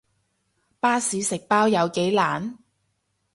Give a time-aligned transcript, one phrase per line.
[0.79, 2.57] 巴士食包有幾難